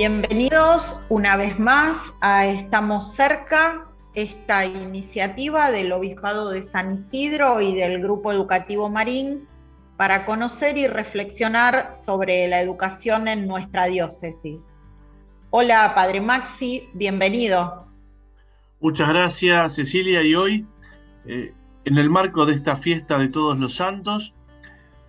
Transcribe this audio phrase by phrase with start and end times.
[0.00, 7.74] Bienvenidos una vez más a Estamos cerca, esta iniciativa del Obispado de San Isidro y
[7.74, 9.48] del Grupo Educativo Marín
[9.96, 14.64] para conocer y reflexionar sobre la educación en nuestra diócesis.
[15.50, 17.88] Hola, Padre Maxi, bienvenido.
[18.78, 20.66] Muchas gracias, Cecilia, y hoy,
[21.26, 21.52] eh,
[21.84, 24.32] en el marco de esta fiesta de todos los santos,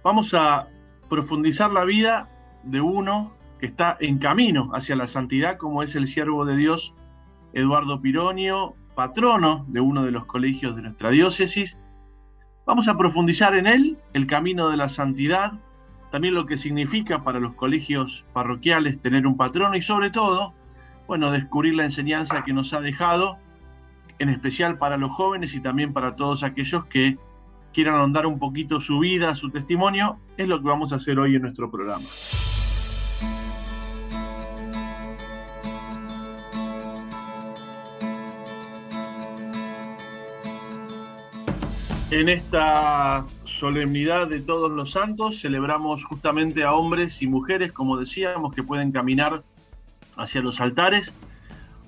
[0.04, 0.68] vamos a
[1.08, 2.28] profundizar la vida
[2.64, 6.96] de uno que está en camino hacia la santidad, como es el siervo de Dios
[7.54, 11.78] Eduardo Pironio, patrono de uno de los colegios de nuestra diócesis.
[12.66, 15.54] Vamos a profundizar en él, el camino de la santidad,
[16.12, 20.54] también lo que significa para los colegios parroquiales tener un patrono y sobre todo,
[21.08, 23.38] bueno, descubrir la enseñanza que nos ha dejado,
[24.20, 27.18] en especial para los jóvenes y también para todos aquellos que
[27.74, 31.36] quieran ahondar un poquito su vida, su testimonio, es lo que vamos a hacer hoy
[31.36, 32.06] en nuestro programa.
[42.12, 48.56] En esta solemnidad de todos los santos celebramos justamente a hombres y mujeres, como decíamos,
[48.56, 49.44] que pueden caminar
[50.18, 51.14] hacia los altares.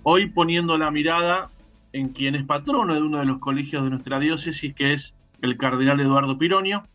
[0.03, 1.49] Hoy poniendo la mirada
[1.92, 5.58] en quien es patrono de uno de los colegios de nuestra diócesis, que es el
[5.58, 6.88] cardenal Eduardo Pironio.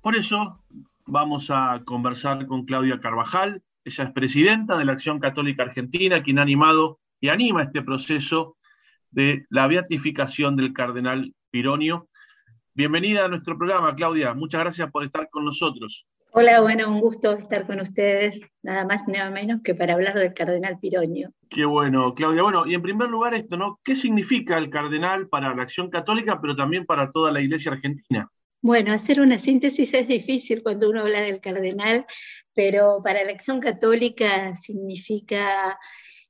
[0.00, 0.58] Por eso
[1.04, 3.62] vamos a conversar con Claudia Carvajal.
[3.84, 8.56] Ella es presidenta de la Acción Católica Argentina, quien ha animado y anima este proceso
[9.10, 12.08] de la beatificación del cardenal Pironio.
[12.74, 14.32] Bienvenida a nuestro programa, Claudia.
[14.32, 16.06] Muchas gracias por estar con nosotros.
[16.30, 20.14] Hola, bueno, un gusto estar con ustedes, nada más ni nada menos que para hablar
[20.14, 21.28] del cardenal Piroño.
[21.50, 22.42] Qué bueno, Claudia.
[22.42, 23.78] Bueno, y en primer lugar esto, ¿no?
[23.84, 28.30] ¿Qué significa el cardenal para la acción católica, pero también para toda la iglesia argentina?
[28.62, 32.06] Bueno, hacer una síntesis es difícil cuando uno habla del cardenal,
[32.54, 35.78] pero para la acción católica significa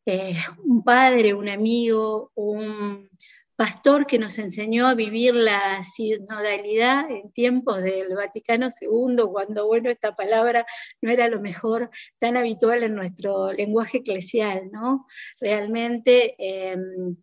[0.04, 3.08] eh, un padre, un amigo, un
[3.56, 9.90] pastor que nos enseñó a vivir la sinodalidad en tiempos del Vaticano II, cuando, bueno,
[9.90, 10.66] esta palabra
[11.00, 15.06] no era lo mejor tan habitual en nuestro lenguaje eclesial, ¿no?
[15.40, 16.34] Realmente...
[16.38, 17.16] Em,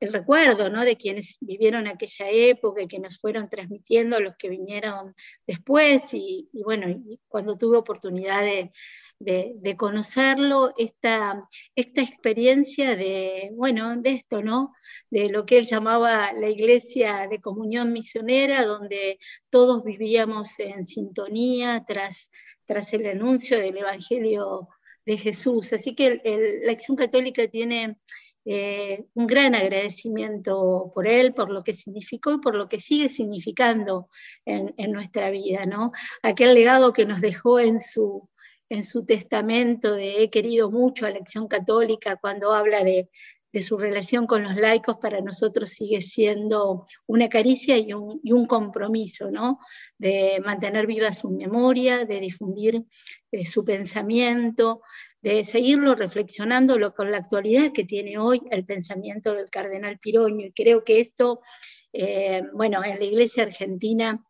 [0.00, 0.84] el recuerdo ¿no?
[0.84, 5.14] de quienes vivieron aquella época y que nos fueron transmitiendo los que vinieron
[5.46, 8.72] después y, y bueno, y cuando tuve oportunidad de,
[9.18, 11.40] de, conocerlo, esta,
[11.74, 14.74] esta experiencia de, bueno, de esto, ¿no?
[15.10, 19.18] De lo que él llamaba la iglesia de comunión misionera, donde
[19.50, 22.30] todos vivíamos en sintonía tras,
[22.66, 24.68] tras el anuncio del Evangelio
[25.04, 25.72] de Jesús.
[25.72, 26.20] Así que
[26.64, 27.98] la acción católica tiene
[28.44, 33.08] eh, un gran agradecimiento por él, por lo que significó y por lo que sigue
[33.08, 34.08] significando
[34.44, 35.90] en, en, nuestra vida, ¿no?
[36.22, 38.28] Aquel legado que nos dejó en su,
[38.68, 43.08] en su testamento de he querido mucho a la acción católica cuando habla de,
[43.62, 49.60] su relación con los laicos, para nosotros sigue siendo una caricia y un, compromiso, ¿no?
[49.96, 52.84] De mantener viva su memoria, de difundir
[53.32, 54.82] eh, su pensamiento,
[55.22, 60.48] de seguirlo reflexionando con la actualidad que tiene hoy el pensamiento del cardenal Piroño.
[60.48, 61.40] Y creo que esto,
[61.94, 64.22] eh, bueno, en la iglesia argentina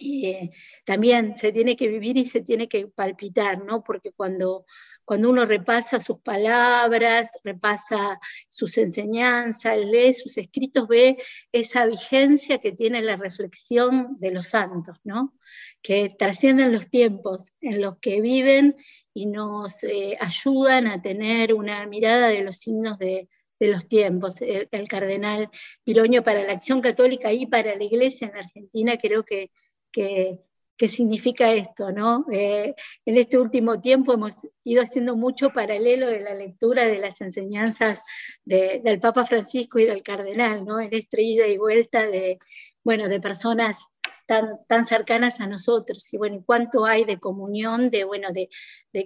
[0.00, 0.50] eh,
[0.84, 3.82] también se tiene que vivir y se tiene que palpitar, ¿no?
[3.84, 4.64] Porque cuando,
[5.04, 11.18] cuando uno repasa sus palabras, repasa sus enseñanzas, lee sus escritos, ve
[11.52, 15.34] esa vigencia que tiene la reflexión de los santos, ¿no?
[15.82, 18.76] Que trascienden los tiempos en los que viven
[19.12, 23.28] y nos eh, ayudan a tener una mirada de los signos de,
[23.58, 24.40] los tiempos.
[24.40, 25.50] El, el, cardenal
[25.84, 29.50] Piroño para la acción católica y para la iglesia en Argentina creo que
[29.92, 30.40] que,
[30.88, 32.24] significa esto, ¿no?
[32.32, 37.20] Eh, en este último tiempo hemos ido haciendo mucho paralelo de la lectura de las
[37.20, 38.00] enseñanzas
[38.44, 40.80] del Papa Francisco y del Cardenal, ¿no?
[40.80, 42.38] En esta ida y vuelta de,
[42.82, 43.90] bueno, de personas
[44.30, 46.12] tan, tan cercanas a nosotros.
[46.14, 48.48] Y bueno, cuánto hay de comunión de, bueno, de,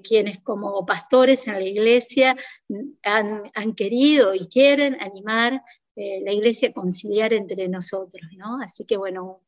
[0.02, 2.36] quienes como pastores en la iglesia
[3.02, 5.62] han, querido y quieren animar
[5.96, 8.60] eh, la iglesia a conciliar entre nosotros, ¿no?
[8.60, 9.40] Así que bueno,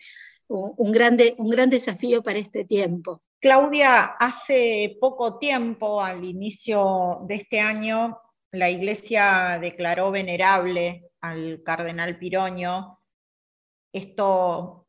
[0.48, 3.20] un, grande, un gran desafío para este tiempo.
[3.40, 8.18] Claudia, hace poco tiempo, al inicio de este año,
[8.52, 13.00] la Iglesia declaró venerable al cardenal Piroño.
[13.92, 14.86] Esto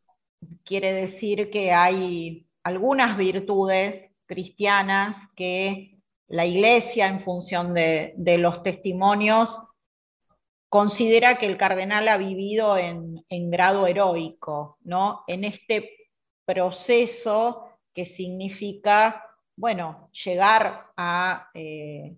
[0.63, 8.61] quiere decir que hay algunas virtudes cristianas que la Iglesia, en función de, de los
[8.61, 9.59] testimonios,
[10.69, 15.23] considera que el cardenal ha vivido en, grado heroico, ¿no?
[15.27, 16.11] en este
[16.45, 19.27] proceso que significa
[19.57, 22.15] bueno, llegar a eh,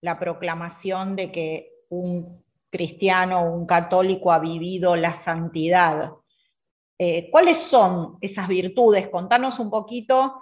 [0.00, 6.12] la proclamación de que un cristiano o un católico ha vivido la santidad.
[6.96, 9.08] Eh, ¿Cuáles son esas virtudes?
[9.08, 10.40] Contanos un poquito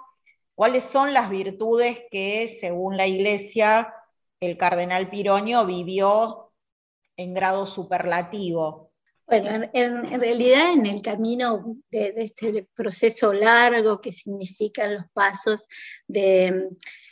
[0.53, 3.91] cuáles son las virtudes que, según la Iglesia,
[4.39, 6.48] el cardenal Piroño vivió
[7.19, 8.91] en grado superlativo.
[9.27, 15.67] Bueno, en, realidad en el camino de, este proceso largo que significan los pasos
[16.07, 16.69] de,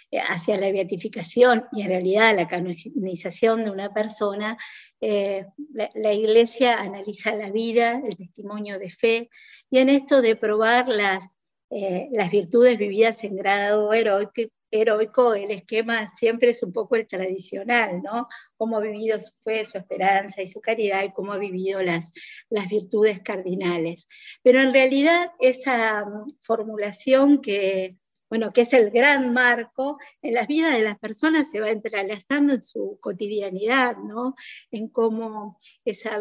[0.09, 4.57] eh, hacia la beatificación y en realidad la canonización de una persona,
[4.99, 5.45] eh,
[5.93, 9.29] la, Iglesia analiza la vida, el testimonio de fe,
[9.69, 11.37] y en esto de probar las,
[11.69, 17.07] eh, las virtudes vividas en grado heroico, heroico, el esquema siempre es un poco el
[17.07, 18.27] tradicional, ¿no?
[18.57, 22.11] Cómo ha vivido su fe, su esperanza y su caridad y cómo ha vivido las,
[22.49, 24.07] las virtudes cardinales.
[24.43, 27.97] Pero en realidad esa mm, formulación que,
[28.29, 32.53] bueno, que es el gran marco, en la vida de las personas se va entrelazando
[32.53, 34.35] en su cotidianidad, ¿no?
[34.71, 36.19] En cómo esa,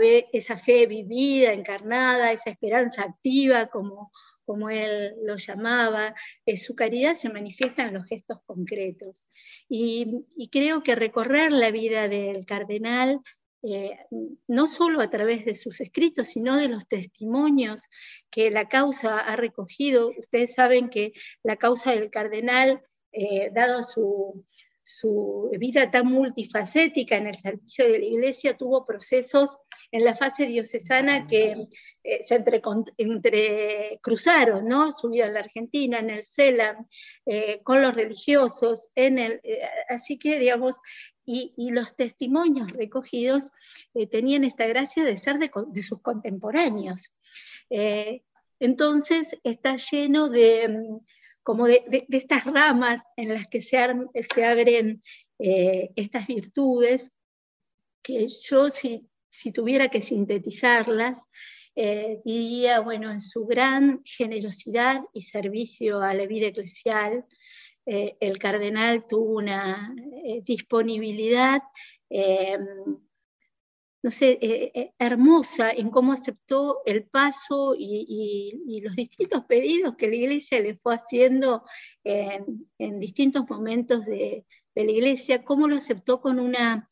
[0.59, 4.11] fe vivida, encarnada, esa esperanza activa, como
[4.47, 6.15] como él lo llamaba,
[6.47, 9.27] eh, su caridad se manifiesta en los gestos concretos.
[9.69, 13.21] Y, creo que recorrer la vida del cardenal,
[13.63, 13.99] eh,
[14.47, 17.89] no solo a través de sus escritos, sino de los testimonios
[18.31, 20.09] que la causa ha recogido.
[20.09, 21.13] Ustedes saben que
[21.43, 22.83] la causa del cardenal,
[23.13, 24.45] eh, dado su,
[24.89, 29.59] su vida tan multifacética en el servicio de la iglesia, tuvo procesos
[29.91, 31.67] en la fase diocesana que
[32.05, 34.93] eh, se entrecruzaron, ¿no?
[34.93, 36.87] Su vida en la Argentina, en el CELAM,
[37.27, 40.79] eh, con los religiosos, en el, eh, así que, digamos,
[41.27, 43.51] y, los testimonios recogidos
[44.11, 47.13] tenían esta gracia de ser de, sus contemporáneos.
[48.61, 51.01] entonces está lleno de
[51.47, 55.01] como de, estas ramas en las que se, abren
[55.39, 57.13] eh, estas virtudes,
[58.03, 59.09] que yo si,
[59.55, 61.29] tuviera que sintetizarlas,
[61.77, 67.25] eh, diría, bueno, en su gran generosidad y servicio a la vida eclesial,
[67.87, 69.95] eh, el cardenal tuvo una
[70.45, 71.63] disponibilidad
[74.07, 80.07] no sé, eh, eh, hermosa en cómo aceptó el paso y, los distintos pedidos que
[80.07, 81.65] la iglesia le fue haciendo
[82.05, 84.45] en, distintos momentos de,
[84.77, 86.89] la iglesia, cómo lo aceptó con una,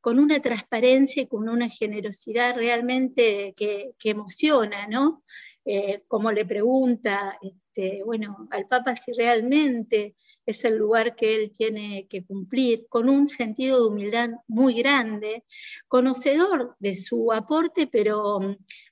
[0.00, 5.24] con una transparencia y con una generosidad realmente que, emociona, ¿no?
[5.64, 7.38] Eh, como le pregunta
[7.74, 10.14] este, bueno, al Papa si realmente
[10.44, 15.44] es el lugar que él tiene que cumplir, con un sentido de humildad muy grande,
[15.88, 18.40] conocedor de su aporte, pero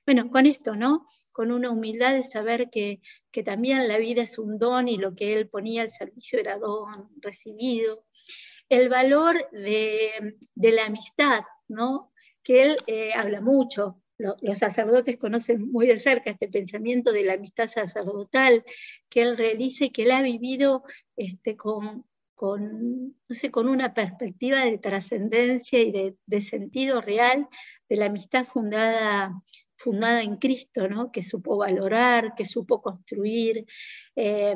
[0.05, 1.05] bueno, con esto, ¿no?
[1.31, 3.01] Con una humildad de saber que,
[3.45, 7.09] también la vida es un don y lo que él ponía al servicio era don
[7.21, 8.05] recibido.
[8.67, 12.11] El valor de, la amistad, ¿no?
[12.41, 14.01] Que él eh, habla mucho,
[14.41, 18.63] los sacerdotes conocen muy de cerca este pensamiento de la amistad sacerdotal
[19.09, 20.83] que él realiza que él ha vivido
[21.15, 22.05] este, con,
[22.41, 23.15] con,
[23.51, 27.47] con una perspectiva de trascendencia y de, sentido real
[27.87, 29.33] de la amistad fundada,
[29.85, 31.11] en Cristo, ¿no?
[31.11, 33.65] que supo valorar, que supo construir,
[34.15, 34.55] eh,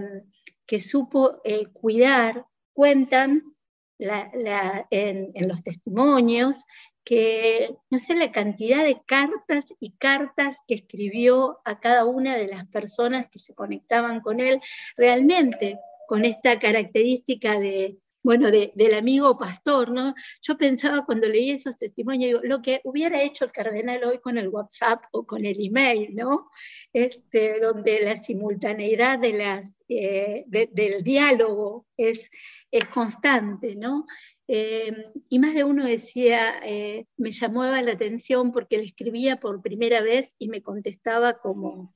[0.65, 2.45] que supo eh, cuidar.
[2.73, 3.55] Cuentan
[3.99, 6.65] en, en, los testimonios
[7.05, 12.47] que no sé la cantidad de cartas y cartas que escribió a cada una de
[12.47, 14.59] las personas que se conectaban con él,
[14.97, 20.15] realmente con esta característica de, bueno, del amigo pastor, ¿no?
[20.41, 24.49] Yo pensaba cuando leí esos testimonios, lo que hubiera hecho el cardenal hoy con el
[24.49, 26.49] WhatsApp o con el email, ¿no?
[26.91, 32.31] Este, donde la simultaneidad de las, eh, del diálogo es,
[32.71, 34.07] es constante, ¿no?
[34.47, 39.61] Eh, y más de uno decía, eh, me llamó la atención porque le escribía por
[39.61, 41.93] primera vez y me contestaba como,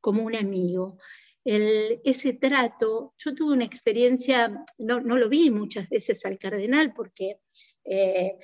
[0.00, 0.98] como un amigo.
[1.44, 7.40] ese trato, yo tuve una experiencia, no, no, lo vi muchas veces al cardenal porque
[7.84, 8.36] eh,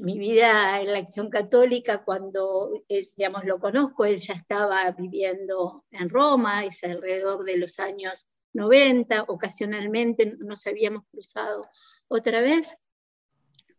[0.00, 2.70] mi vida en la acción católica, cuando
[3.16, 9.24] digamos, lo conozco, él ya estaba viviendo en Roma, es alrededor de los años 90,
[9.28, 11.68] ocasionalmente nos habíamos cruzado
[12.08, 12.76] otra vez,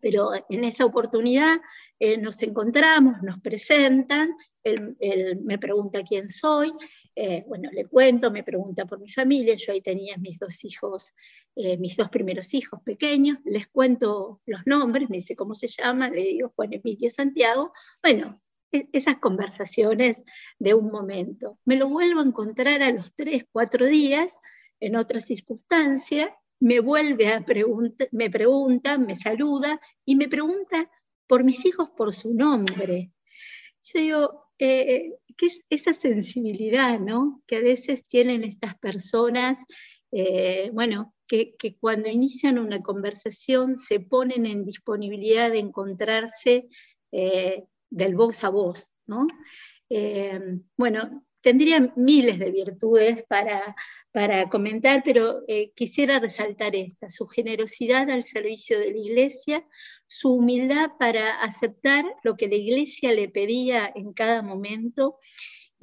[0.01, 1.62] pero en esa oportunidad
[2.00, 4.98] eh, nos encontramos, nos presentan, él,
[5.43, 6.74] me pregunta quién soy,
[7.15, 11.13] eh, bueno, le cuento, me pregunta por mi familia, yo ahí tenía mis dos hijos,
[11.55, 16.10] eh, mis dos primeros hijos pequeños, les cuento los nombres, me dice cómo se llama,
[16.10, 18.41] le digo Juan Emilio Santiago, bueno,
[18.72, 20.17] e, esas conversaciones
[20.58, 21.60] de un momento.
[21.65, 24.39] Me lo vuelvo a encontrar a los tres, cuatro días,
[24.79, 30.89] en otra circunstancia, me vuelve a preguntar, me pregunta, me saluda y me pregunta
[31.27, 33.12] por mis hijos por su nombre.
[33.84, 37.41] Yo digo, eh, ¿qué es esa sensibilidad, ¿no?
[37.48, 39.58] Que a veces tienen estas personas,
[40.12, 46.68] eh, bueno, que, cuando inician una conversación se ponen en disponibilidad de encontrarse
[47.12, 49.27] eh, del voz a voz, ¿no?
[50.77, 53.75] bueno, tendría miles de virtudes para,
[54.12, 59.67] para comentar, pero eh, quisiera resaltar esta, su generosidad al servicio de la iglesia,
[60.05, 65.17] su humildad para aceptar lo que la iglesia le pedía en cada momento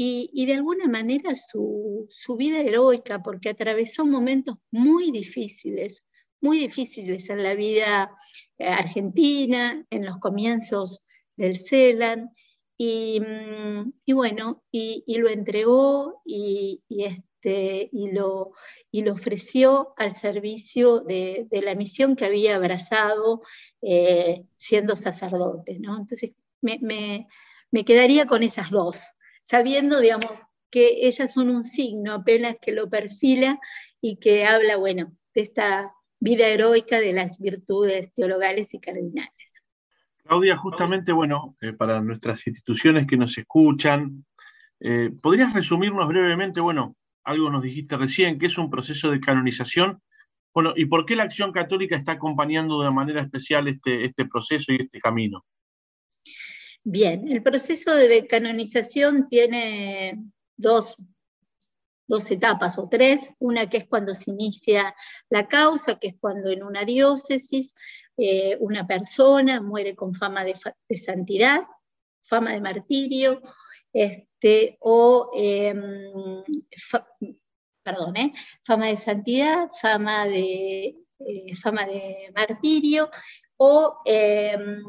[0.00, 6.04] y, de alguna manera su, su, vida heroica, porque atravesó momentos muy difíciles,
[6.40, 8.12] muy difíciles en la vida
[8.58, 11.02] eh, argentina, en los comienzos
[11.36, 12.30] del CELAN,
[12.78, 18.52] Mm, y, bueno, y, lo entregó y, este, y, lo,
[18.92, 23.42] y lo ofreció al servicio de, la misión que había abrazado
[23.82, 25.78] eh, siendo sacerdote.
[25.80, 25.96] ¿no?
[25.98, 26.78] Entonces, me,
[27.70, 29.06] me, quedaría con esas dos,
[29.42, 33.58] sabiendo, digamos, que ellas son un signo apenas que lo perfila
[34.00, 39.47] y que habla, bueno, de esta vida heroica de las virtudes teologales y cardinales.
[40.28, 44.26] Claudia, justamente, bueno, eh, para nuestras instituciones que nos escuchan,
[44.78, 50.02] eh, ¿podrías resumirnos brevemente, bueno, algo nos dijiste recién, que es un proceso de canonización?
[50.52, 54.26] Bueno, ¿y por qué la acción católica está acompañando de una manera especial este, este
[54.26, 55.46] proceso y este camino?
[56.84, 60.22] Bien, el proceso de canonización tiene
[60.58, 60.94] dos,
[62.06, 63.30] dos etapas o tres.
[63.38, 64.94] Una que es cuando se inicia
[65.30, 67.74] la causa, que es cuando en una diócesis
[68.20, 70.56] eh, una persona muere con fama de,
[70.96, 71.62] santidad,
[72.24, 73.40] fama de martirio,
[73.92, 76.42] este, o, em,
[77.80, 78.32] perdón, eh,
[78.64, 83.08] fama de santidad, fama de, eh, fama de martirio,
[83.56, 84.82] o em,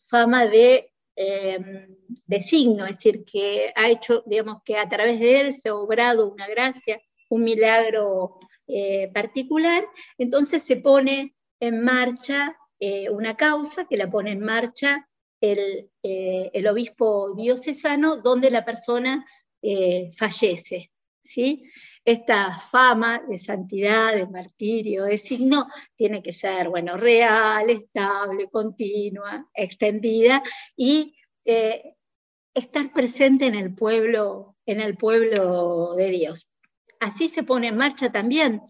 [0.00, 1.86] fama de, em,
[2.26, 5.76] de signo, es decir, que ha hecho, digamos, que a través de él se ha
[5.76, 8.40] obrado una gracia, un milagro
[9.12, 9.84] particular,
[10.16, 15.08] entonces se pone en marcha eh, una causa que la pone en marcha
[15.40, 19.24] el, eh, obispo diocesano donde la persona
[19.62, 20.90] eh, fallece.
[21.22, 21.62] ¿sí?
[22.04, 29.48] Esta fama de santidad, de martirio, de signo, tiene que ser bueno, real, estable, continua,
[29.54, 30.42] extendida
[30.76, 36.48] y estar presente en el pueblo, en el pueblo de Dios.
[36.98, 38.60] Así se pone en marcha también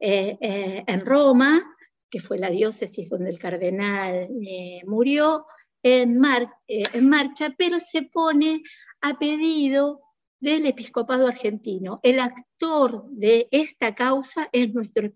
[0.00, 1.76] en Roma,
[2.10, 5.46] que fue la diócesis donde el cardenal eh, murió,
[5.82, 6.22] en,
[6.66, 8.62] eh, en, marcha, pero se pone
[9.00, 10.00] a pedido
[10.40, 12.00] del episcopado argentino.
[12.02, 15.12] El actor de esta causa es nuestro,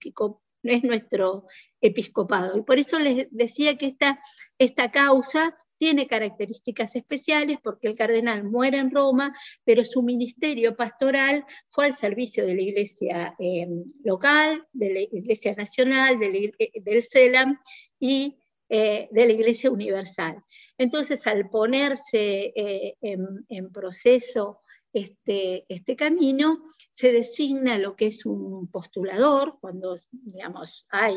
[0.63, 1.47] es nuestro
[1.81, 2.57] episcopado.
[2.57, 4.21] Y por eso les decía que esta,
[4.59, 11.45] esta causa tiene características especiales porque el cardenal muere en Roma, pero su ministerio pastoral
[11.71, 13.67] fue al servicio de la iglesia eh,
[14.05, 17.59] local, de la iglesia nacional, eh, del CELAM
[17.99, 20.37] y eh, de la iglesia universal.
[20.79, 22.53] Entonces, al ponerse
[23.01, 24.61] en, proceso
[24.93, 26.63] este, este, camino,
[26.93, 31.17] se designa lo que es un postulador, cuando digamos, hay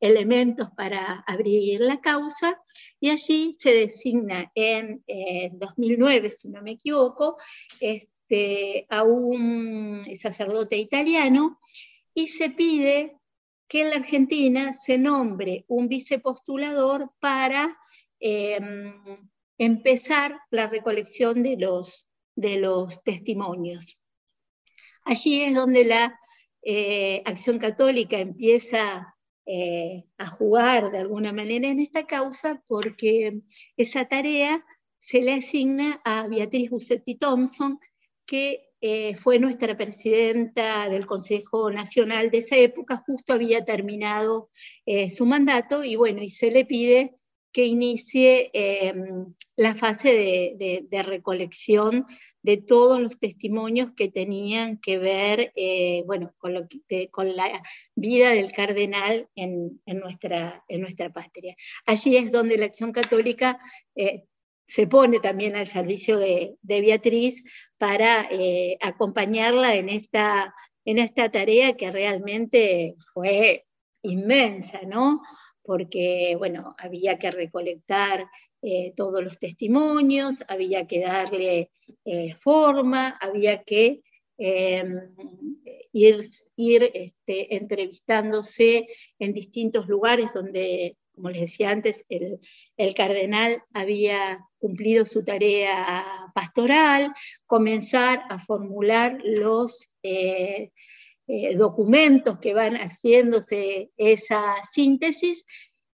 [0.00, 2.60] elementos para abrir la causa,
[3.00, 5.02] y allí se designa en
[5.52, 7.36] 2009, si no me equivoco,
[7.80, 11.58] este, a un sacerdote italiano
[12.14, 13.16] y se pide
[13.68, 17.78] que en la Argentina se nombre un vicepostulador para
[18.18, 19.28] em,
[19.58, 23.98] empezar la recolección de los, de los testimonios.
[25.04, 26.18] Allí es donde la
[26.62, 29.14] eh, Acción Católica empieza
[29.50, 33.40] eh, a jugar de alguna manera en esta causa porque
[33.78, 34.62] esa tarea
[34.98, 37.80] se le asigna a Beatriz Bussetti Thompson,
[38.26, 44.50] que eh, fue nuestra presidenta del Consejo Nacional de esa época, justo había terminado
[44.84, 47.16] eh, su mandato y bueno, y se le pide
[47.50, 48.50] que inicie
[49.56, 50.12] la fase
[50.58, 52.04] de, recolección
[52.42, 56.68] de todos los testimonios que tenían que ver eh, bueno, con, lo
[57.10, 57.62] con, la
[57.94, 61.56] vida del cardenal en, nuestra, en nuestra patria.
[61.86, 63.58] Allí es donde la Acción Católica
[63.96, 64.24] eh,
[64.66, 67.42] se pone también al servicio de, Beatriz
[67.78, 70.54] para eh, acompañarla en esta,
[70.84, 73.66] en esta tarea que realmente fue
[74.02, 75.22] inmensa, ¿no?
[75.62, 78.26] Porque, bueno, había que recolectar
[78.60, 81.70] eh, todos los testimonios, había que darle
[82.04, 84.02] eh, forma, había que
[84.36, 85.14] em,
[85.92, 88.88] ir, este, entrevistándose
[89.20, 97.12] en distintos lugares donde, como les decía antes, el, cardenal había cumplido su tarea pastoral,
[97.46, 100.72] comenzar a formular los eh,
[101.56, 105.44] documentos que van haciéndose esa síntesis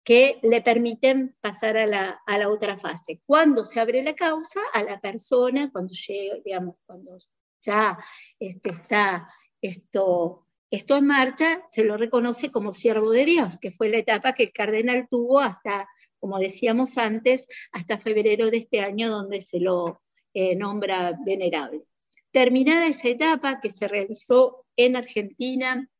[0.04, 3.22] que le permiten pasar a la, otra fase.
[3.26, 7.18] Cuando se abre la causa, a la persona, cuando llega, digamos, cuando
[7.62, 7.98] ya
[8.40, 9.30] este, está
[9.62, 14.34] esto, esto en marcha, se lo reconoce como siervo de Dios, que fue la etapa
[14.34, 15.88] que el cardenal tuvo hasta,
[16.20, 20.02] como decíamos antes, hasta febrero de este año, donde se lo
[20.34, 21.84] eh, nombra venerable.
[22.32, 25.91] Terminada esa etapa que se realizó en Argentina,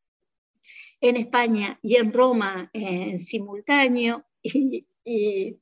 [1.02, 4.26] en España y en Roma en simultáneo,
[5.04, 5.58] y,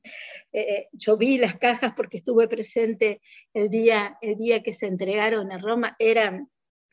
[0.52, 3.22] eh, yo vi las cajas porque estuve presente
[3.54, 6.50] el día, el día que se entregaron en Roma, eran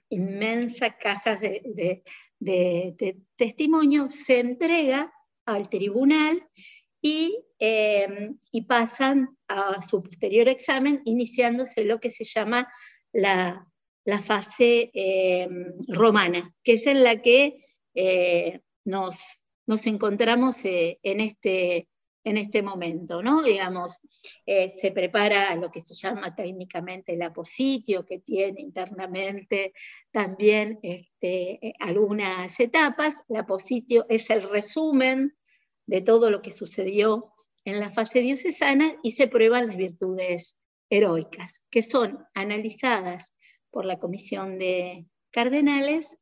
[0.10, 2.04] inmensas cajas de,
[3.36, 5.12] testimonio, se entrega
[5.46, 6.48] al tribunal
[7.02, 12.72] y, em, y, pasan a su posterior examen, iniciándose lo que se llama
[13.12, 13.68] la,
[14.06, 17.67] la fase em, romana, que es en la que
[18.00, 21.90] eh, nos, nos, encontramos eh, en, este,
[22.24, 23.42] en este momento, ¿no?
[23.42, 23.98] Digamos,
[24.46, 29.74] eh, se prepara lo que se llama técnicamente el apositio, que tiene internamente
[30.12, 33.16] también este, algunas etapas.
[33.28, 35.36] El apositio es el resumen
[35.88, 37.34] de todo lo que sucedió
[37.66, 40.56] en la fase diocesana y se prueban las virtudes
[40.92, 43.34] heroicas, que son analizadas
[43.72, 46.16] por la comisión de cardenales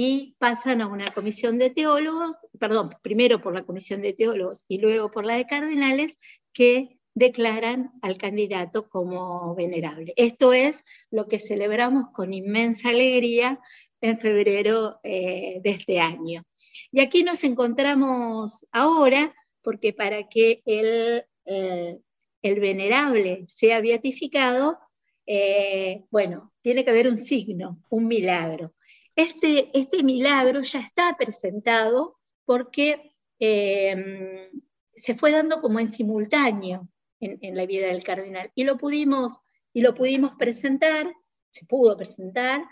[0.00, 4.78] y pasan a una comisión de teólogos, perdón, primero por la comisión de teólogos y
[4.78, 6.20] luego por la de cardenales,
[6.52, 10.14] que declaran al candidato como venerable.
[10.14, 13.58] Esto es lo que celebramos con inmensa alegría
[14.00, 16.44] en febrero eh, de este año.
[16.92, 21.98] Y aquí nos encontramos ahora porque para que el, eh,
[22.42, 24.78] el venerable sea beatificado,
[25.26, 28.74] eh, bueno, tiene que haber un signo, un milagro.
[29.18, 34.48] Este, este, milagro ya está presentado porque em,
[34.94, 39.40] se fue dando como en simultáneo en, la vida del cardenal y lo pudimos,
[39.72, 41.12] y lo pudimos presentar,
[41.50, 42.62] se pudo presentar,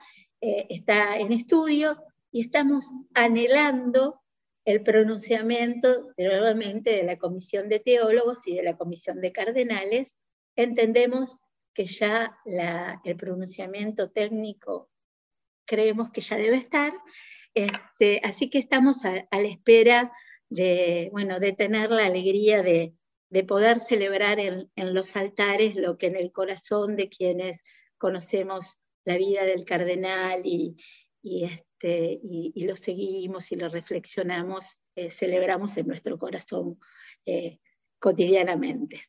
[0.40, 4.20] eh, está en estudio y estamos anhelando
[4.64, 10.16] el pronunciamiento nuevamente de la Comisión de Teólogos y de la Comisión de Cardenales.
[10.54, 11.38] Entendemos
[11.74, 12.38] que ya
[13.02, 14.90] el pronunciamiento técnico
[15.66, 16.92] creemos que ya debe estar.
[17.54, 20.12] Este, así que estamos a, la espera
[20.48, 22.94] de, bueno, de tener la alegría de,
[23.46, 27.64] poder celebrar en, los altares lo que en el corazón de quienes
[27.98, 30.76] conocemos la vida del cardenal y,
[31.22, 36.78] este, y, lo seguimos y lo reflexionamos, eh, celebramos en nuestro corazón
[37.26, 37.58] eh,
[37.98, 39.02] cotidianamente.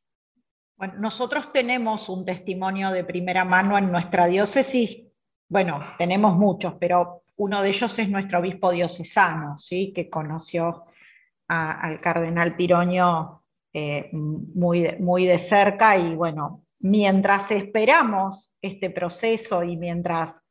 [0.76, 5.07] Bueno, nosotros tenemos un testimonio de primera mano en nuestra diócesis
[5.50, 9.94] bueno, tenemos muchos, pero uno de ellos es nuestro obispo diocesano, ¿sí?
[9.94, 10.86] que conoció
[11.48, 19.78] al cardenal Piroño eh, muy, muy de cerca y bueno, mientras esperamos este proceso y
[19.78, 20.42] mientras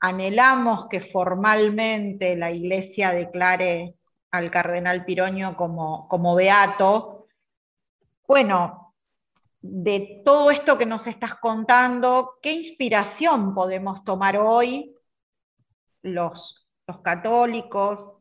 [0.00, 3.94] anhelamos que formalmente la Iglesia declare
[4.30, 7.26] al cardenal Piroño como, como beato,
[8.26, 8.87] bueno,
[9.60, 14.94] de todo esto que nos estás contando, ¿qué inspiración podemos tomar hoy
[16.02, 18.14] los, los católicos,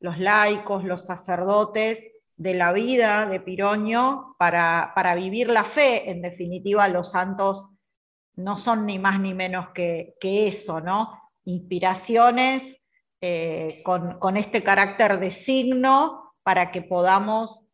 [0.00, 1.98] los laicos, los sacerdotes
[2.36, 6.10] de la vida de Piroño para, para, vivir la fe?
[6.10, 7.68] En definitiva, los santos
[8.36, 11.20] no son ni más ni menos que, eso, ¿no?
[11.44, 12.76] Inspiraciones
[13.20, 17.67] eh, con, con este carácter de signo para que podamos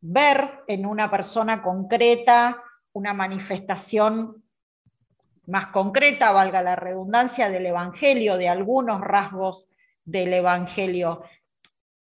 [0.00, 4.42] ver en una persona concreta una manifestación
[5.46, 9.68] más concreta, valga la redundancia, del Evangelio, de algunos rasgos
[10.04, 11.22] del Evangelio.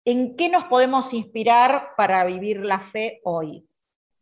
[0.03, 3.65] ¿En qué nos podemos inspirar para vivir la fe hoy?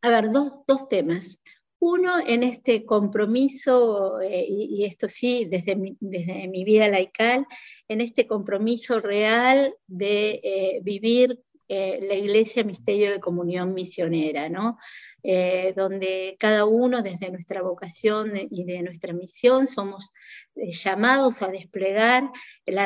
[0.01, 1.39] A ver, dos, temas.
[1.79, 7.45] Uno, en este compromiso, eh, y, esto sí, desde mi, desde mi, vida laical,
[7.87, 14.77] en este compromiso real de eh, vivir eh, la Iglesia Misterio de Comunión Misionera, ¿no?
[15.23, 20.13] Eh, donde cada uno desde nuestra vocación y de nuestra misión somos
[20.55, 22.31] eh, llamados a desplegar
[22.65, 22.85] la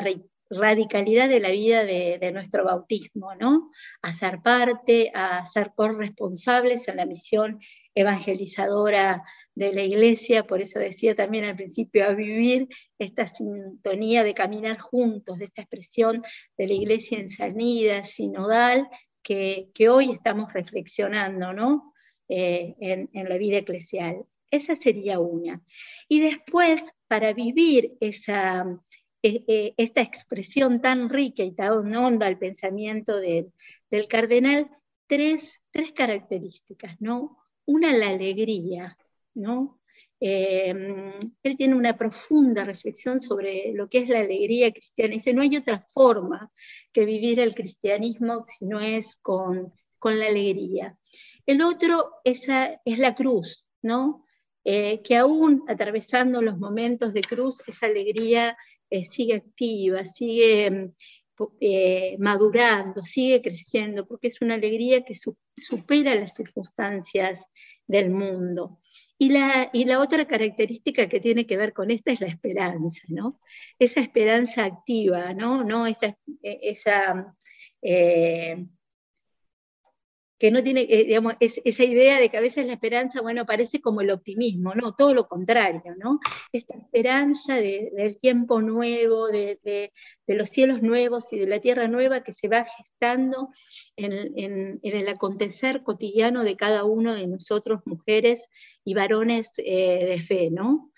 [0.59, 3.71] radicalidad de la vida de, nuestro bautismo, ¿no?
[4.01, 7.59] A ser parte, a ser corresponsables en la misión
[7.95, 9.23] evangelizadora
[9.55, 14.79] de la iglesia, por eso decía también al principio, a vivir esta sintonía de caminar
[14.79, 16.23] juntos, de esta expresión
[16.57, 18.89] de la iglesia ensanida, sinodal,
[19.21, 21.93] que, hoy estamos reflexionando, ¿no?
[22.27, 24.25] Eh, en, en la vida eclesial.
[24.49, 25.61] Esa sería una.
[26.07, 28.65] Y después, para vivir esa,
[29.23, 33.53] e, e, esta expresión tan rica y tan honda al pensamiento del
[34.09, 34.69] cardenal,
[35.07, 37.37] tres, tres, características, ¿no?
[37.65, 38.97] Una, la alegría,
[39.33, 39.79] ¿no?
[40.19, 45.13] Em, él tiene una profunda reflexión sobre lo que es la alegría cristiana.
[45.15, 46.51] Dice, no hay otra forma
[46.93, 50.97] que vivir el cristianismo si no es con, con la alegría.
[51.45, 54.25] El otro esa, es la cruz, ¿no?
[54.63, 58.55] Eh, que aún atravesando los momentos de cruz, esa alegría
[58.91, 60.93] eh, sigue activa, sigue mm,
[61.59, 65.15] eh, madurando, sigue creciendo, porque es una alegría que
[65.57, 67.47] supera las circunstancias
[67.87, 68.77] del mundo.
[69.17, 73.01] Y la, y la, otra característica que tiene que ver con esta es la esperanza,
[73.07, 73.39] ¿no?
[73.79, 75.63] Esa esperanza activa, ¿no?
[75.63, 75.87] ¿No?
[75.87, 77.35] Esa, e, esa
[80.41, 83.79] que no tiene, eh, digamos, esa idea de que a veces la esperanza, bueno, parece
[83.79, 86.19] como el optimismo, no, todo lo contrario, ¿no?
[86.51, 89.91] Esta esperanza del tiempo nuevo, de,
[90.25, 93.49] los cielos nuevos y de la tierra nueva que se va gestando
[93.95, 98.47] en, el acontecer cotidiano de cada uno de nosotros, mujeres
[98.83, 100.90] y varones eh, de fe, ¿no?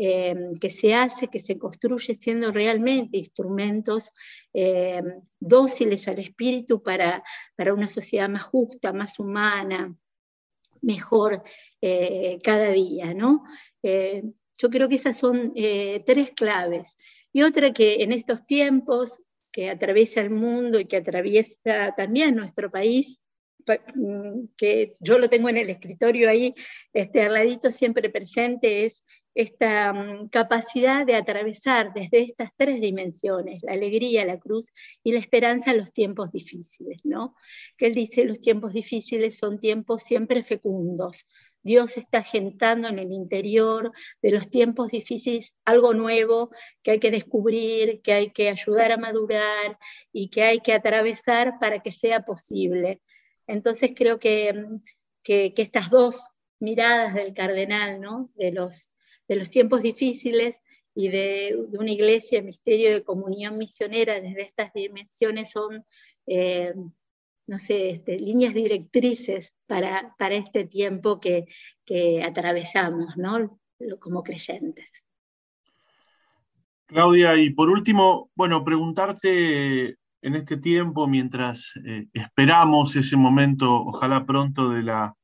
[0.00, 4.12] Em, que se hace, que se construye siendo realmente instrumentos
[4.52, 7.24] em, dóciles al espíritu para,
[7.56, 9.92] para, una sociedad más justa, más humana,
[10.82, 11.42] mejor
[11.80, 13.12] eh, cada día.
[13.12, 13.42] ¿no?
[13.82, 14.22] Eh,
[14.56, 16.96] yo creo que esas son eh, tres claves.
[17.32, 22.70] Y otra que en estos tiempos que atraviesa el mundo y que atraviesa también nuestro
[22.70, 23.20] país,
[24.56, 26.54] que yo lo tengo en el escritorio ahí,
[26.92, 29.04] este, al ladito siempre presente, es
[29.38, 34.72] esta mm, capacidad de atravesar desde estas tres dimensiones, la alegría, la cruz
[35.04, 37.36] y la esperanza, los tiempos difíciles, ¿no?
[37.76, 41.28] Que él dice, los tiempos difíciles son tiempos siempre fecundos.
[41.62, 46.50] Dios está gentando en el interior de los tiempos difíciles algo nuevo
[46.82, 49.78] que hay que descubrir, que hay que ayudar a madurar
[50.12, 53.00] y que hay que atravesar para que sea posible.
[53.48, 54.54] Entonces creo que,
[55.24, 56.28] que estas dos
[56.60, 58.30] miradas del cardenal, ¿no?
[58.36, 58.92] de los
[59.28, 60.60] de los tiempos difíciles
[60.94, 65.84] y de, una iglesia, misterio de comunión misionera desde estas dimensiones son,
[66.26, 66.74] eh,
[67.46, 71.44] no sé, este, líneas directrices para, para este tiempo que,
[71.84, 73.60] que atravesamos, ¿no?
[74.00, 74.90] Como creyentes.
[76.86, 84.26] Claudia, y por último, bueno, preguntarte en este tiempo, mientras eh, esperamos ese momento, ojalá
[84.26, 85.14] pronto, de la,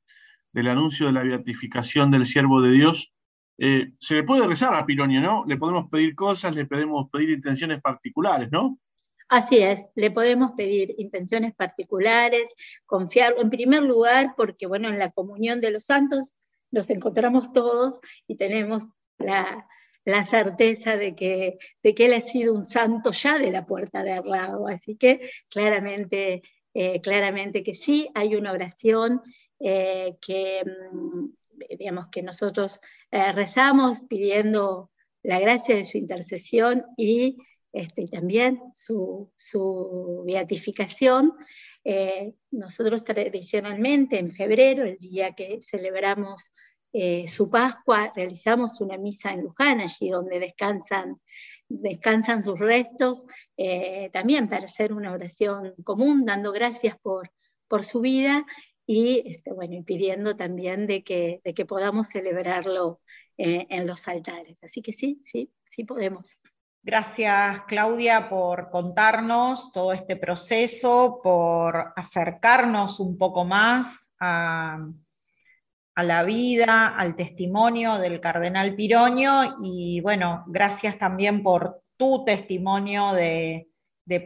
[0.53, 3.13] del anuncio de la beatificación del siervo de Dios,
[3.59, 5.45] eh, se le puede rezar a Pironio, ¿no?
[5.47, 8.79] Le podemos pedir cosas, le podemos pedir intenciones particulares, ¿no?
[9.29, 12.53] Así es, le podemos pedir intenciones particulares,
[12.85, 16.35] confiar, en primer lugar, porque bueno, en la comunión de los santos
[16.71, 18.87] nos encontramos todos y tenemos
[19.19, 19.67] la,
[20.25, 24.13] certeza de que, de que Él ha sido un santo ya de la puerta de
[24.13, 24.69] al lado.
[24.69, 26.43] Así que claramente,
[26.75, 29.23] eh, claramente que sí, hay una oración
[29.61, 31.29] eh, que, mm,
[31.79, 34.91] digamos, que nosotros eh, rezamos pidiendo
[35.23, 37.39] la gracia de su intercesión y
[37.73, 39.33] este, también su,
[40.27, 41.35] beatificación.
[41.83, 46.51] Eh, nosotros tradicionalmente en febrero, el día que celebramos
[46.95, 51.21] eh, su Pascua, realizamos una misa en Luján, allí donde descansan,
[51.69, 53.27] descansan sus restos,
[54.13, 57.31] también para hacer una oración común, dando gracias por,
[57.69, 58.47] por su vida
[58.87, 63.01] y, este, bueno, pidiendo también de que, de que podamos celebrarlo
[63.37, 64.63] eh, en los altares.
[64.63, 66.39] Así que sí, sí, sí podemos.
[66.83, 74.87] Gracias, Claudia, por contarnos todo este proceso, por acercarnos un poco más a,
[75.95, 83.13] a, la vida, al testimonio del cardenal Piroño y bueno, gracias también por tu testimonio
[83.13, 83.69] de,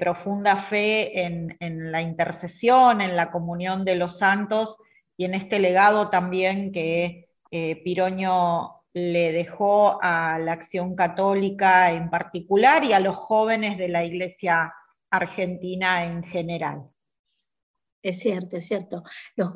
[0.01, 1.57] profunda fe en,
[1.93, 4.77] la intercesión, en la comunión de los santos
[5.17, 12.11] y en este legado también que eh, Piroño le dejó a la acción católica en
[12.11, 14.75] particular y a los jóvenes de la Iglesia
[15.11, 16.89] argentina en general.
[18.03, 19.03] Es cierto, es cierto.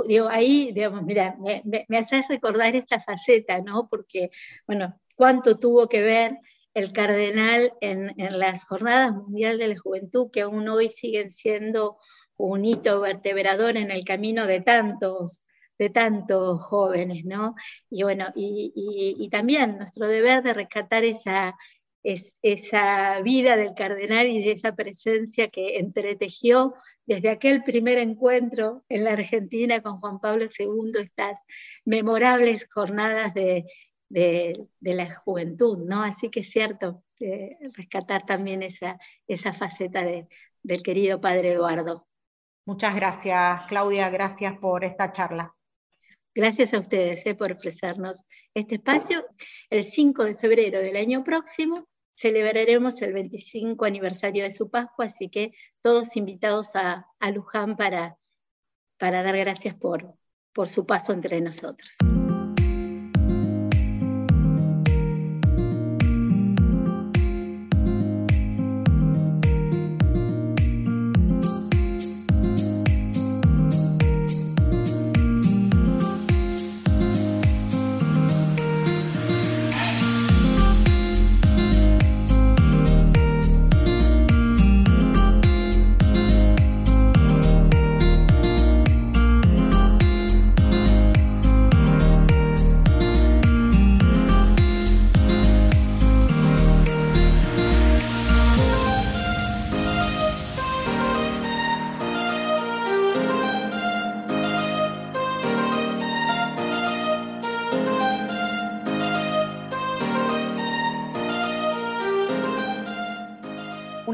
[0.06, 3.88] digo, ahí, digamos, mira, me, me, haces recordar esta faceta, ¿no?
[3.88, 4.30] Porque,
[4.66, 6.38] bueno, cuánto tuvo que ver
[6.74, 11.98] el cardenal en, las jornadas mundiales de la juventud, que aún hoy siguen siendo
[12.36, 15.44] un hito vertebrador en el camino de tantos,
[15.78, 17.54] de tantos jóvenes, ¿no?
[17.90, 21.54] Y bueno, y, también nuestro deber de rescatar esa,
[22.02, 26.74] esa vida del cardenal y de esa presencia que entretejió
[27.06, 31.38] desde aquel primer encuentro en la Argentina con Juan Pablo II, estas
[31.84, 33.64] memorables jornadas de,
[34.80, 36.02] la juventud, ¿no?
[36.02, 37.04] Así que es cierto,
[37.76, 42.06] rescatar también esa, esa faceta del querido padre Eduardo.
[42.64, 45.54] Muchas gracias, Claudia, gracias por esta charla.
[46.34, 49.26] Gracias a ustedes eh, por ofrecernos este espacio.
[49.68, 55.28] El 5 de febrero del año próximo celebraremos el 25 aniversario de su Pascua, así
[55.28, 58.18] que todos invitados a, Luján para,
[58.98, 60.14] para dar gracias por,
[60.52, 61.96] por su paso entre nosotros.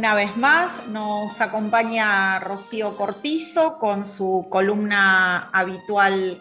[0.09, 6.39] Una vez más nos acompaña Rocío Cortizo con su columna habitual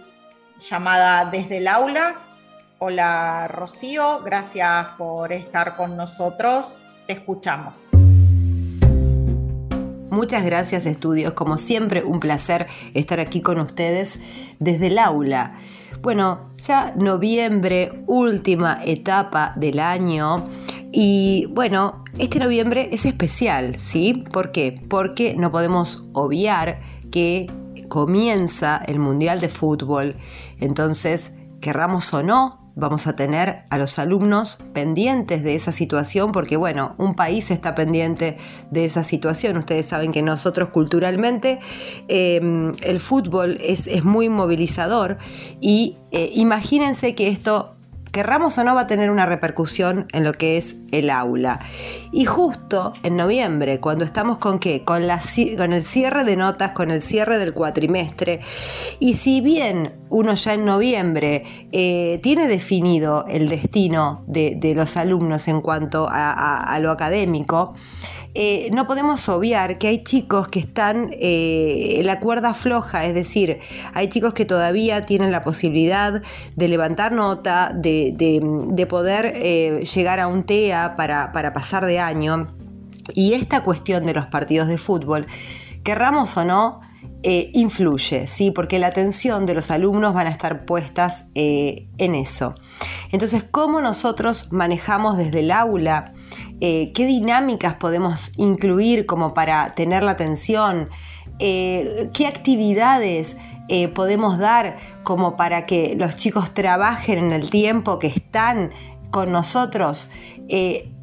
[0.70, 2.16] llamada Desde el aula.
[2.80, 6.80] Hola Rocío, gracias por estar con nosotros.
[7.08, 7.90] Te escuchamos.
[10.12, 14.22] Muchas gracias estudios, como siempre un placer estar aquí con ustedes
[14.60, 15.56] desde el aula.
[16.02, 20.46] Bueno, ya noviembre, última etapa del año
[20.92, 24.26] y bueno, este noviembre es especial, ¿sí?
[24.32, 24.80] ¿Por qué?
[24.90, 26.80] Porque no podemos obviar
[27.12, 27.52] que
[27.90, 30.16] comienza el Mundial de Fútbol.
[30.60, 36.58] Entonces, querramos o no, vamos a tener a los alumnos pendientes de esa situación porque
[36.58, 38.38] bueno, un país está pendiente
[38.70, 39.58] de esa situación.
[39.58, 41.60] Ustedes saben que nosotros culturalmente
[42.08, 45.18] eh, el fútbol es, muy movilizador
[45.60, 47.77] y eh, imagínense que esto
[48.12, 51.60] querramos o no, va a tener una repercusión en lo que es el aula.
[52.12, 54.84] Y justo en noviembre, cuando estamos con qué?
[54.84, 55.04] Con,
[55.58, 58.42] con el cierre de notas, con el cierre del cuatrimestre,
[59.00, 65.48] y si bien uno ya en noviembre eh, tiene definido el destino de, los alumnos
[65.48, 67.74] en cuanto a lo académico,
[68.40, 73.16] eh, no podemos obviar que hay chicos que están eh, en la cuerda floja, es
[73.16, 73.62] decir,
[73.96, 76.22] hay chicos que todavía tienen la posibilidad
[76.56, 82.56] de levantar nota, de, poder eh, llegar a un TEA para, pasar de año.
[83.16, 85.26] Y esta cuestión de los partidos de fútbol,
[85.84, 86.82] querramos o no,
[87.24, 88.52] influye, ¿sí?
[88.52, 92.54] porque la atención de los alumnos van a estar puestas en eso.
[93.12, 96.14] Entonces, ¿cómo nosotros manejamos desde el aula
[96.60, 100.90] eh, qué dinámicas podemos incluir como para tener la atención,
[101.40, 103.38] eh, qué actividades
[103.70, 108.72] eh, podemos dar como para que los chicos trabajen en el tiempo que están
[109.12, 110.10] con nosotros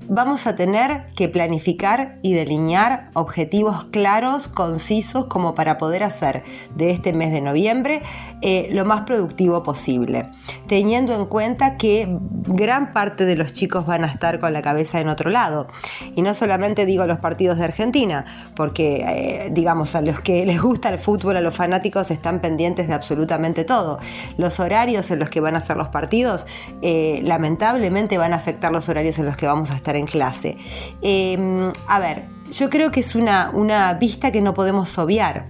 [0.08, 6.42] vamos a tener que planificar y delinear objetivos claros, concisos, como para poder hacer
[6.74, 8.02] de este mes de noviembre
[8.42, 10.30] eh, lo más productivo posible,
[10.66, 12.08] teniendo en cuenta que
[12.46, 15.66] gran parte de los chicos van a estar con la cabeza en otro lado.
[16.14, 20.60] Y no solamente digo los partidos de Argentina, porque eh, digamos a los que les
[20.60, 23.98] gusta el fútbol, a los fanáticos están pendientes de absolutamente todo.
[24.36, 26.46] Los horarios en los que van a ser los partidos,
[26.82, 30.56] eh, lamentablemente van a afectar los horarios en los que vamos a estar en clase.
[31.02, 35.46] Em, a ver, yo creo que es una, una vista que no podemos obviar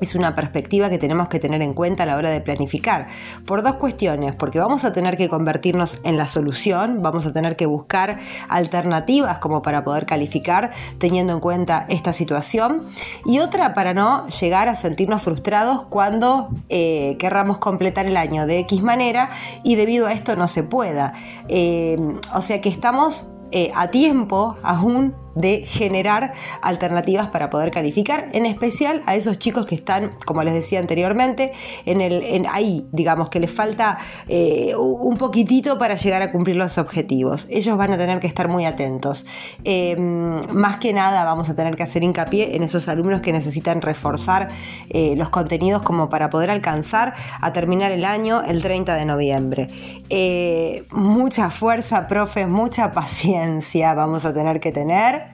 [0.00, 3.08] es una perspectiva que tenemos que tener en cuenta a la hora de planificar,
[3.46, 7.56] por dos cuestiones, porque vamos a tener que convertirnos en la solución, vamos a tener
[7.56, 8.18] que buscar
[8.48, 12.82] alternativas como para poder calificar teniendo en cuenta esta situación,
[13.26, 18.60] y otra para no llegar a sentirnos frustrados cuando eh, querramos completar el año de
[18.60, 19.30] X manera
[19.62, 21.12] y debido a esto no se pueda.
[21.48, 21.98] Eh,
[22.34, 28.46] o sea que estamos eh, a tiempo aún de generar alternativas para poder calificar, en
[28.46, 31.52] especial a esos chicos que están, como les decía anteriormente,
[31.86, 33.98] en el, ahí, digamos, que les falta
[34.28, 37.46] eh, un poquitito para llegar a cumplir los objetivos.
[37.50, 39.26] Ellos van a tener que estar muy atentos.
[39.64, 43.82] Em, más que nada vamos a tener que hacer hincapié en esos alumnos que necesitan
[43.82, 44.48] reforzar
[44.88, 49.68] eh, los contenidos como para poder alcanzar a terminar el año el 30 de noviembre.
[50.08, 55.29] Eh, mucha fuerza, profes, mucha paciencia vamos a tener que tener.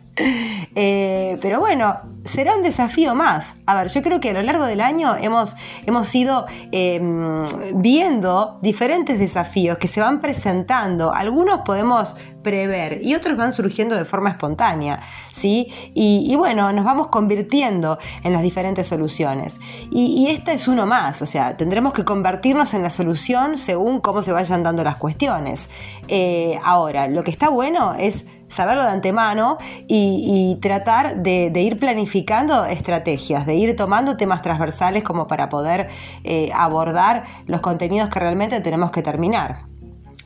[0.79, 3.55] Eh, pero bueno, será un desafío más.
[3.67, 8.59] A ver, yo creo que a lo largo del año hemos, hemos ido em, viendo
[8.63, 11.13] diferentes desafíos que se van presentando.
[11.13, 15.01] Algunos podemos prever y otros van surgiendo de forma espontánea,
[15.33, 15.69] ¿sí?
[15.95, 19.59] Y, bueno, nos vamos convirtiendo en las diferentes soluciones.
[19.91, 24.23] Y, este es uno más, o sea, tendremos que convertirnos en la solución según cómo
[24.23, 25.71] se vayan dando las cuestiones.
[26.07, 32.65] Eh, ahora, lo que está bueno es saberlo de antemano y, tratar de, ir planificando
[32.65, 35.89] estrategias, de ir tomando temas transversales como para poder
[36.25, 39.67] eh, abordar los contenidos que realmente tenemos que terminar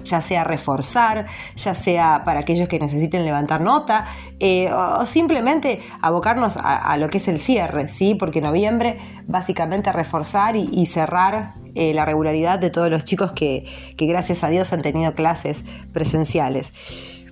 [0.02, 4.06] ya sea reforzar, ya sea para aquellos que necesiten levantar nota,
[4.38, 8.14] eh, o, simplemente abocarnos a, lo que es el cierre, ¿sí?
[8.14, 14.06] porque noviembre básicamente reforzar y, cerrar eh, la regularidad de todos los chicos que, que
[14.06, 16.72] gracias a Dios han tenido clases presenciales.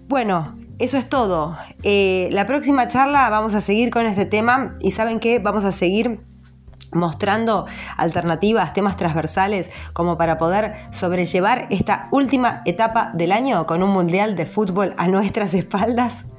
[0.07, 1.57] Bueno, eso es todo.
[1.83, 5.73] Eh, la próxima charla vamos a seguir con este tema y saben que vamos a
[5.73, 6.21] seguir
[6.95, 13.91] mostrando alternativas, temas transversales, como para poder sobrellevar esta última etapa del año con un
[13.91, 16.31] mundial de fútbol a nuestras espaldas,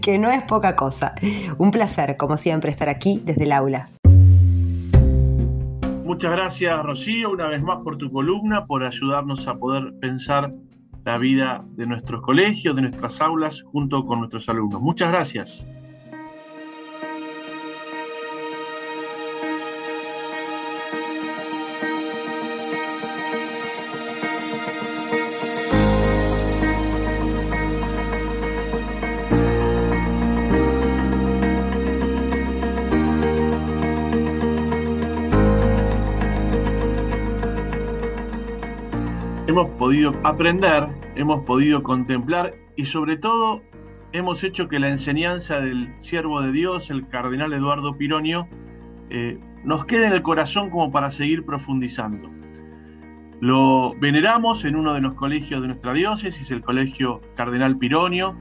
[0.00, 1.14] que no es poca cosa.
[1.58, 3.90] Un placer, como siempre, estar aquí desde el aula.
[6.04, 10.52] Muchas gracias, Rocío, una vez más por tu columna, por ayudarnos a poder pensar
[11.04, 14.80] la vida de nuestros colegios, de nuestras aulas, junto con nuestros alumnos.
[14.80, 15.66] Muchas gracias.
[39.92, 43.60] Podido aprender, hemos podido contemplar y sobre todo
[44.12, 48.48] hemos hecho que la enseñanza del siervo de Dios, el cardenal Eduardo Pironio,
[49.10, 52.30] eh, nos quede en el corazón como para seguir profundizando.
[53.40, 58.34] Lo veneramos en uno de los colegios de nuestra diócesis, el Colegio Cardenal Pironio,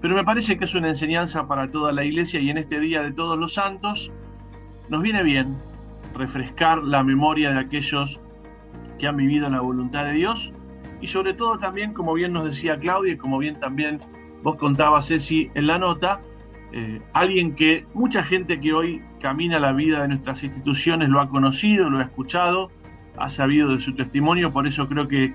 [0.00, 3.02] pero me parece que es una enseñanza para toda la iglesia y en este Día
[3.02, 4.12] de Todos los Santos
[4.88, 5.56] nos viene bien
[6.14, 8.20] refrescar la memoria de aquellos
[9.00, 10.53] que han vivido la voluntad de Dios
[11.04, 14.00] y sobre todo también, como bien nos decía Claudia y como bien también
[14.42, 16.22] vos contabas, Ceci, en la nota,
[16.72, 21.28] eh, alguien que mucha gente que hoy camina la vida de nuestras instituciones lo ha
[21.28, 22.70] conocido, lo ha escuchado,
[23.18, 25.34] ha sabido de su testimonio, por eso creo que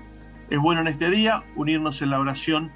[0.50, 2.72] es bueno en este día unirnos en la oración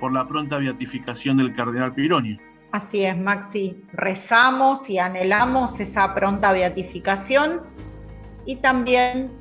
[0.00, 2.38] por la pronta beatificación del cardenal Pironio.
[2.72, 7.60] Así es, Maxi, rezamos y anhelamos esa pronta beatificación
[8.46, 9.32] y también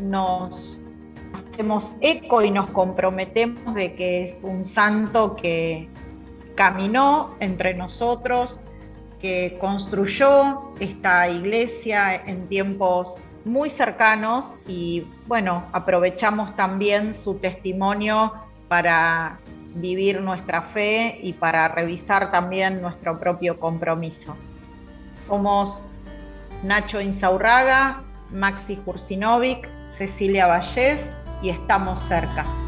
[0.00, 0.80] nos
[1.36, 5.88] hacemos eco y nos comprometemos de que es un santo que
[6.54, 8.60] caminó entre nosotros,
[9.20, 18.32] que construyó esta iglesia en tiempos muy cercanos y bueno, aprovechamos también su testimonio
[18.68, 19.38] para
[19.76, 24.34] vivir nuestra fe y para revisar también nuestro propio compromiso.
[25.14, 25.84] Somos
[26.62, 31.08] Nacho Insaurraga, Maxi Kursinovic, Cecilia Vallés
[31.42, 32.65] y estamos cerca.